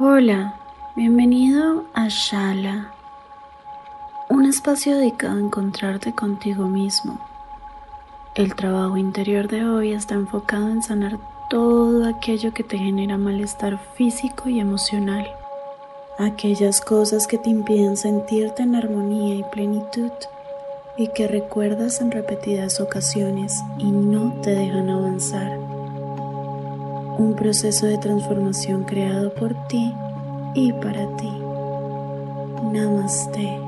Hola, 0.00 0.54
bienvenido 0.94 1.82
a 1.92 2.06
Shala, 2.06 2.92
un 4.28 4.46
espacio 4.46 4.96
dedicado 4.96 5.36
a 5.36 5.40
encontrarte 5.40 6.12
contigo 6.12 6.68
mismo. 6.68 7.18
El 8.36 8.54
trabajo 8.54 8.96
interior 8.96 9.48
de 9.48 9.64
hoy 9.64 9.90
está 9.90 10.14
enfocado 10.14 10.68
en 10.68 10.84
sanar 10.84 11.18
todo 11.50 12.06
aquello 12.06 12.54
que 12.54 12.62
te 12.62 12.78
genera 12.78 13.18
malestar 13.18 13.80
físico 13.96 14.48
y 14.48 14.60
emocional, 14.60 15.26
aquellas 16.16 16.80
cosas 16.80 17.26
que 17.26 17.38
te 17.38 17.50
impiden 17.50 17.96
sentirte 17.96 18.62
en 18.62 18.76
armonía 18.76 19.34
y 19.34 19.42
plenitud 19.50 20.12
y 20.96 21.08
que 21.08 21.26
recuerdas 21.26 22.00
en 22.00 22.12
repetidas 22.12 22.78
ocasiones 22.78 23.64
y 23.78 23.90
no 23.90 24.32
te 24.42 24.50
dejan 24.50 24.90
avanzar 24.90 25.67
un 27.18 27.34
proceso 27.34 27.86
de 27.86 27.98
transformación 27.98 28.84
creado 28.84 29.34
por 29.34 29.54
ti 29.66 29.92
y 30.54 30.72
para 30.72 31.04
ti. 31.16 31.30
Namaste. 32.72 33.67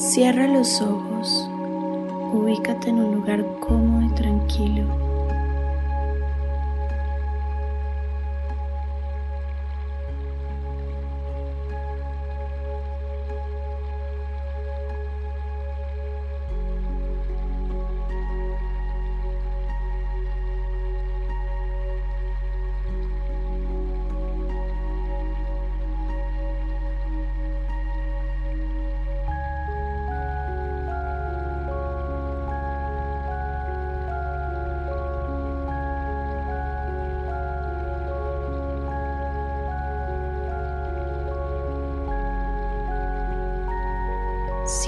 Cierra 0.00 0.48
los 0.48 0.80
ojos, 0.80 1.50
ubícate 2.32 2.88
en 2.88 3.00
un 3.00 3.16
lugar 3.16 3.44
cómodo 3.60 4.06
y 4.06 4.14
tranquilo. 4.14 5.09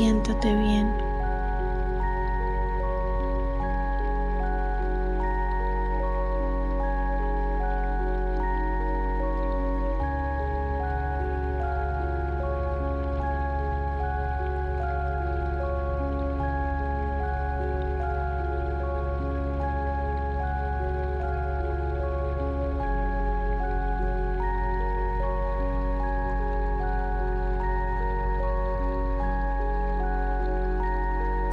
Siéntate 0.02 0.52
bien. 0.56 1.11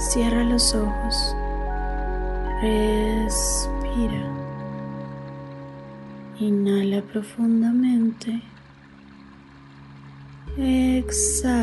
Cierra 0.10 0.44
los 0.44 0.74
ojos. 0.74 1.36
Respira. 2.64 4.26
Inhala 6.40 7.04
profundamente. 7.04 8.42
Exhala. 10.58 11.56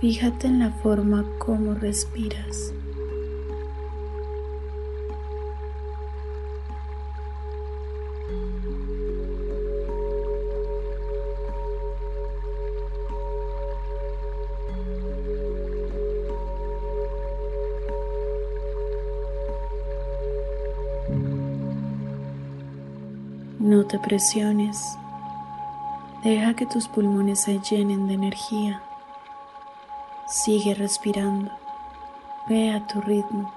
Fíjate 0.00 0.46
en 0.46 0.60
la 0.60 0.70
forma 0.70 1.24
como 1.40 1.74
respiras. 1.74 2.72
No 23.70 23.84
te 23.84 24.00
presiones. 24.00 24.98
Deja 26.24 26.54
que 26.54 26.66
tus 26.66 26.88
pulmones 26.88 27.42
se 27.42 27.60
llenen 27.60 28.08
de 28.08 28.14
energía. 28.14 28.82
Sigue 30.26 30.74
respirando. 30.74 31.52
Ve 32.48 32.72
a 32.72 32.84
tu 32.88 33.00
ritmo 33.00 33.52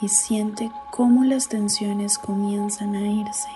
y 0.00 0.08
siente 0.08 0.72
cómo 0.90 1.24
las 1.24 1.48
tensiones 1.48 2.16
comienzan 2.16 2.94
a 2.94 3.06
irse. 3.06 3.50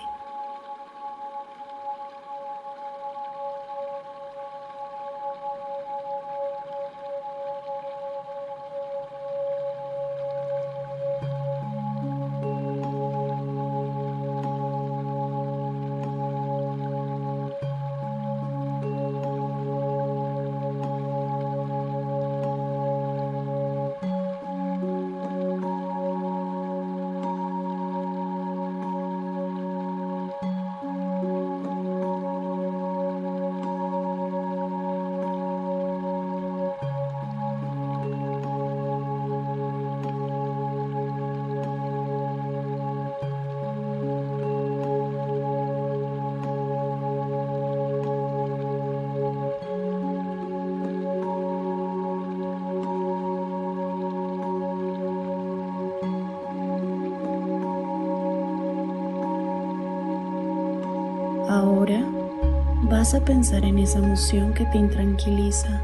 Vas 63.02 63.14
a 63.14 63.24
pensar 63.24 63.64
en 63.64 63.80
esa 63.80 63.98
emoción 63.98 64.54
que 64.54 64.64
te 64.66 64.78
intranquiliza, 64.78 65.80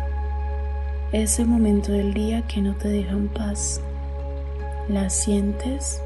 ese 1.10 1.44
momento 1.44 1.90
del 1.90 2.14
día 2.14 2.46
que 2.46 2.62
no 2.62 2.76
te 2.76 2.86
deja 2.86 3.10
en 3.10 3.26
paz, 3.26 3.80
¿La 4.88 5.10
sientes? 5.10 6.00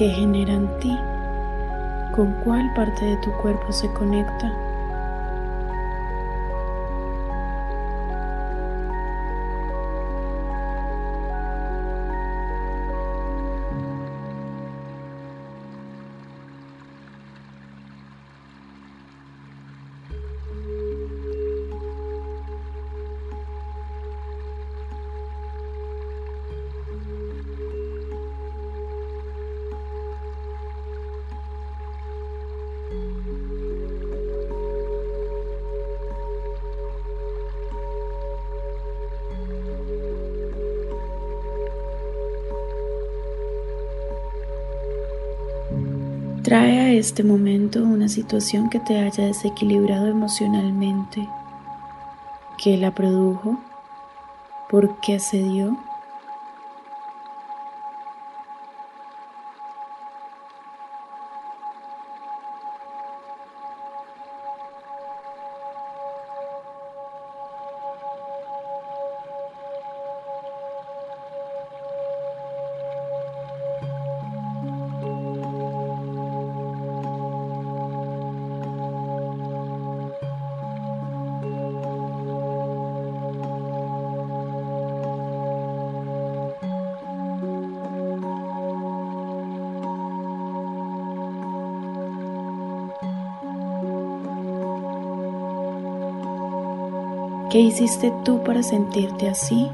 ¿Qué 0.00 0.08
genera 0.08 0.54
en 0.54 0.66
ti? 0.78 0.96
¿Con 2.16 2.32
cuál 2.42 2.72
parte 2.74 3.04
de 3.04 3.18
tu 3.18 3.30
cuerpo 3.32 3.70
se 3.70 3.86
conecta? 3.92 4.50
Trae 46.42 46.80
a 46.80 46.92
este 46.92 47.22
momento 47.22 47.82
una 47.82 48.08
situación 48.08 48.70
que 48.70 48.80
te 48.80 48.98
haya 48.98 49.26
desequilibrado 49.26 50.06
emocionalmente. 50.06 51.28
¿Qué 52.56 52.78
la 52.78 52.94
produjo? 52.94 53.60
¿Por 54.70 55.00
qué 55.00 55.18
se 55.18 55.42
dio? 55.42 55.76
¿Qué 97.50 97.58
hiciste 97.58 98.12
tú 98.24 98.44
para 98.44 98.62
sentirte 98.62 99.28
así? 99.28 99.72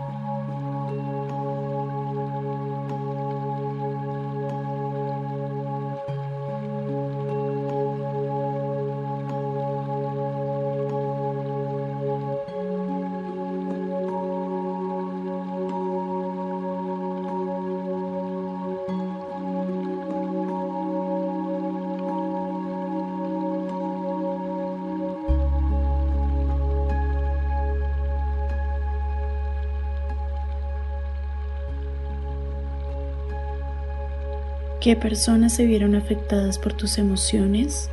¿Qué 34.86 34.94
personas 34.94 35.52
se 35.52 35.66
vieron 35.66 35.96
afectadas 35.96 36.60
por 36.60 36.72
tus 36.72 36.98
emociones? 36.98 37.90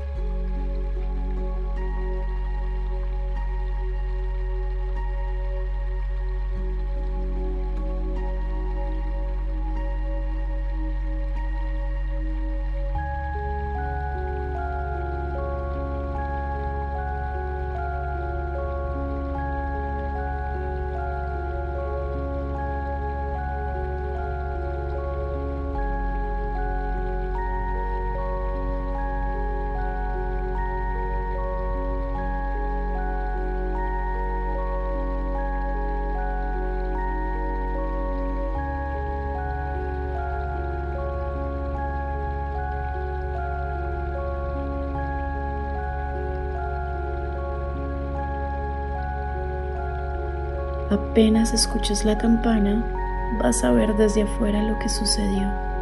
Apenas 50.94 51.56
escuches 51.56 52.06
la 52.06 52.20
campana, 52.20 52.86
vas 53.42 53.64
a 53.64 53.72
ver 53.72 53.96
desde 53.96 54.22
afuera 54.22 54.62
lo 54.62 54.78
que 54.78 54.90
sucedió. 54.90 55.73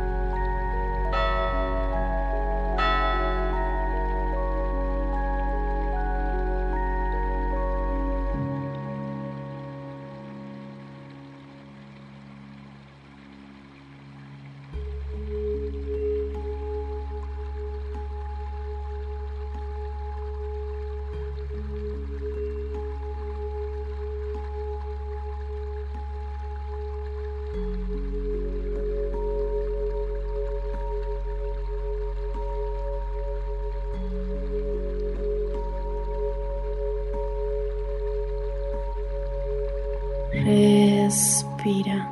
Respira. 41.12 42.08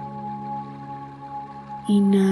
Inhala. 1.88 2.28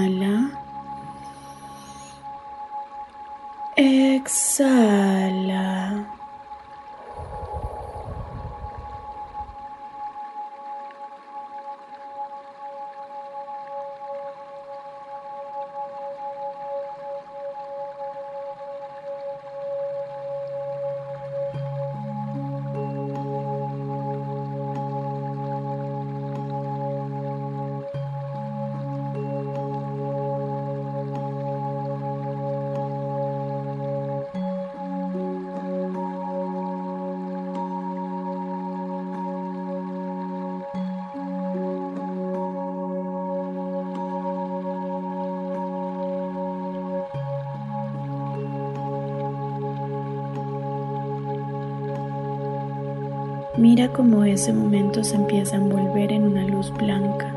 Mira 53.58 53.92
cómo 53.92 54.22
ese 54.22 54.52
momento 54.52 55.02
se 55.02 55.16
empieza 55.16 55.56
a 55.56 55.58
envolver 55.58 56.12
en 56.12 56.22
una 56.22 56.44
luz 56.44 56.72
blanca. 56.72 57.28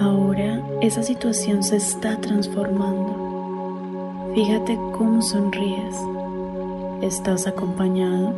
Ahora 0.00 0.62
esa 0.80 1.02
situación 1.02 1.62
se 1.62 1.76
está 1.76 2.16
transformando. 2.16 4.32
Fíjate 4.34 4.78
cómo 4.96 5.20
sonríes. 5.20 5.94
¿Estás 7.02 7.46
acompañado? 7.46 8.32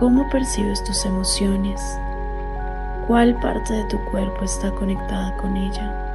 ¿Cómo 0.00 0.30
percibes 0.30 0.82
tus 0.82 1.04
emociones? 1.04 2.00
¿Cuál 3.06 3.38
parte 3.38 3.74
de 3.74 3.84
tu 3.84 4.02
cuerpo 4.06 4.46
está 4.46 4.70
conectada 4.70 5.36
con 5.36 5.58
ella? 5.58 6.09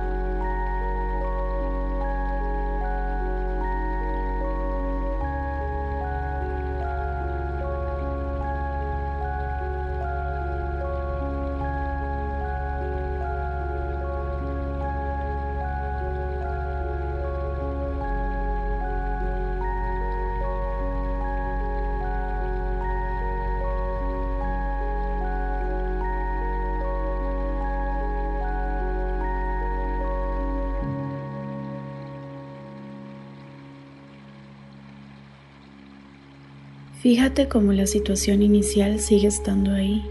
Fíjate 37.05 37.47
cómo 37.47 37.71
la 37.71 37.85
situación 37.85 38.41
inicial 38.41 38.99
sigue 38.99 39.27
estando 39.27 39.75
ahí. 39.75 40.03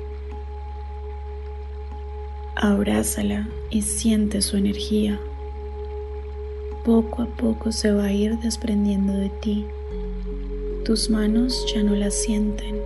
Abrázala 2.54 3.48
y 3.68 3.82
siente 3.82 4.40
su 4.42 4.56
energía. 4.56 5.18
Poco 6.84 7.22
a 7.22 7.26
poco 7.26 7.72
se 7.72 7.90
va 7.90 8.04
a 8.04 8.12
ir 8.12 8.38
desprendiendo 8.38 9.12
de 9.12 9.28
ti. 9.28 9.66
Tus 10.84 11.10
manos 11.10 11.66
ya 11.74 11.82
no 11.82 11.96
la 11.96 12.12
sienten. 12.12 12.83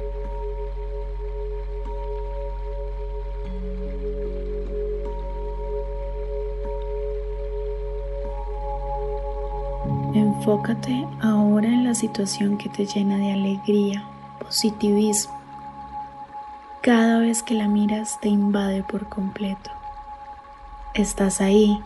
Enfócate 10.15 11.07
ahora 11.21 11.69
en 11.69 11.85
la 11.85 11.95
situación 11.95 12.57
que 12.57 12.69
te 12.69 12.87
llena 12.87 13.19
de 13.19 13.33
alegría, 13.33 14.05
positivismo. 14.39 15.35
Cada 16.81 17.19
vez 17.19 17.43
que 17.43 17.55
la 17.55 17.69
miras 17.69 18.19
te 18.21 18.29
invade 18.29 18.83
por 18.83 19.09
completo. 19.09 19.71
Estás 20.95 21.41
ahí, 21.41 21.79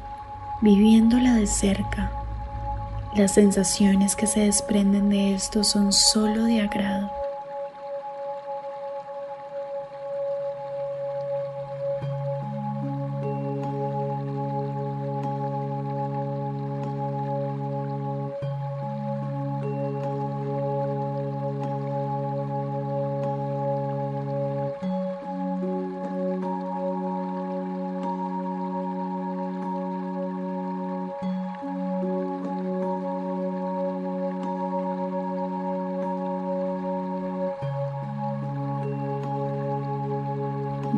viviéndola 0.61 1.35
de 1.35 1.47
cerca. 1.47 2.13
Las 3.17 3.35
sensaciones 3.35 4.15
que 4.15 4.27
se 4.27 4.41
desprenden 4.41 5.09
de 5.09 5.35
esto 5.35 5.65
son 5.65 5.93
solo 5.93 6.45
de 6.45 6.61
agrado. 6.61 7.22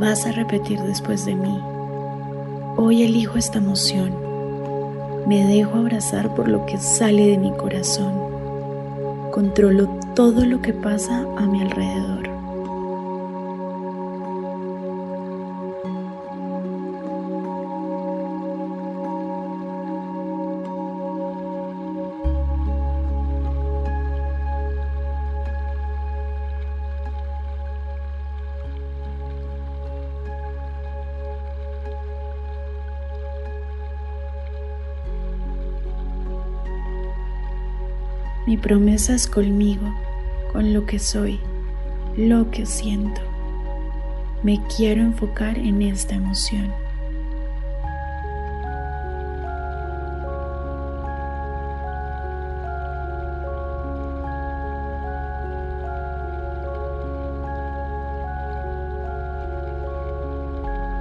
Vas 0.04 0.26
a 0.26 0.32
repetir 0.32 0.82
después 0.82 1.24
de 1.24 1.34
mí. 1.34 1.58
Hoy 2.76 3.04
elijo 3.04 3.38
esta 3.38 3.56
emoción. 3.56 4.14
Me 5.26 5.46
dejo 5.46 5.78
abrazar 5.78 6.34
por 6.34 6.46
lo 6.46 6.66
que 6.66 6.76
sale 6.76 7.26
de 7.26 7.38
mi 7.38 7.50
corazón. 7.52 8.12
Controlo 9.32 9.88
todo 10.14 10.44
lo 10.44 10.60
que 10.60 10.74
pasa 10.74 11.26
a 11.38 11.46
mi 11.46 11.62
alrededor. 11.62 12.33
Mi 38.64 38.68
promesa 38.68 39.14
es 39.14 39.26
conmigo, 39.26 39.94
con 40.50 40.72
lo 40.72 40.86
que 40.86 40.98
soy, 40.98 41.38
lo 42.16 42.50
que 42.50 42.64
siento. 42.64 43.20
Me 44.42 44.58
quiero 44.74 45.02
enfocar 45.02 45.58
en 45.58 45.82
esta 45.82 46.14
emoción. 46.14 46.72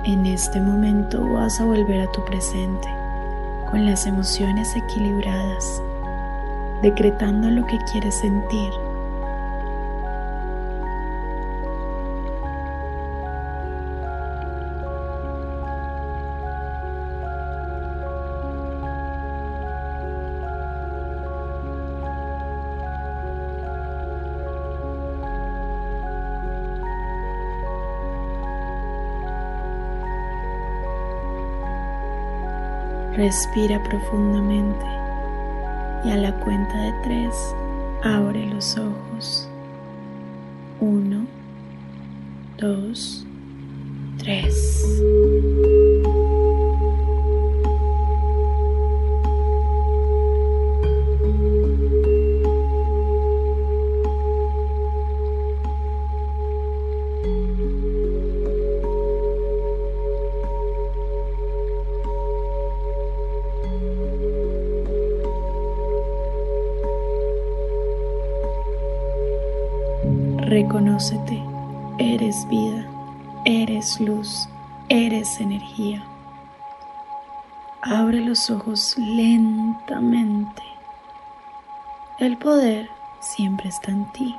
En 0.04 0.26
este 0.26 0.60
momento 0.60 1.26
vas 1.30 1.62
a 1.62 1.64
volver 1.64 2.02
a 2.02 2.12
tu 2.12 2.26
presente, 2.26 2.90
con 3.72 3.86
las 3.86 4.06
emociones 4.06 4.76
equilibradas 4.76 5.82
decretando 6.84 7.50
lo 7.50 7.66
que 7.66 7.80
quieres 7.92 8.14
sentir. 8.20 8.72
Respira 33.16 33.82
profundamente 33.84 35.03
y 36.06 36.10
a 36.10 36.18
la 36.18 36.34
cuenta 36.40 36.78
de 36.78 36.94
tres 37.04 37.56
abre 38.04 38.46
los 38.48 38.78
ojos. 38.78 39.48
Uno, 40.80 41.26
dos, 42.58 43.26
tres. 44.18 44.86
Reconócete, 70.94 71.44
eres 71.98 72.48
vida, 72.50 72.86
eres 73.46 74.00
luz, 74.00 74.48
eres 74.90 75.42
energía. 75.42 76.04
Abre 77.82 78.22
los 78.22 78.52
ojos 78.52 78.96
lentamente. 79.00 80.62
El 82.20 82.38
poder 82.38 82.92
siempre 83.22 83.70
está 83.70 83.90
en 83.90 84.06
ti. 84.12 84.36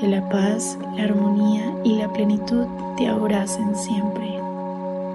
Que 0.00 0.08
la 0.08 0.26
paz, 0.30 0.78
la 0.96 1.04
armonía 1.04 1.74
y 1.84 1.96
la 1.96 2.10
plenitud 2.10 2.66
te 2.96 3.06
abracen 3.06 3.76
siempre. 3.76 4.40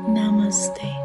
Namaste. 0.08 1.05